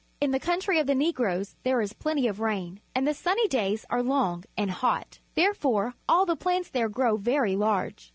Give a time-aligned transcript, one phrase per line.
[0.19, 3.85] In the country of the Negroes there is plenty of rain, and the sunny days
[3.91, 5.19] are long and hot.
[5.35, 8.09] Therefore all the plants there grow very large.